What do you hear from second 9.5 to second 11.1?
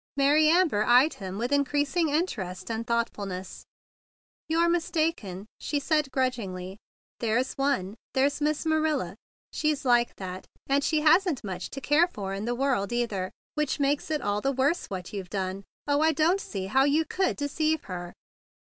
She'd break her heart. She's like that; and she